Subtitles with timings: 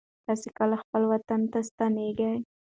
[0.25, 2.35] تاسې کله خپل وطن ته ستنېږئ؟